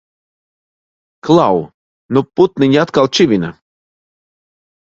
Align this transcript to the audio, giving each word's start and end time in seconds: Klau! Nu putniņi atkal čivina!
Klau! 1.27 1.59
Nu 2.17 2.25
putniņi 2.41 2.81
atkal 2.87 3.13
čivina! 3.19 3.53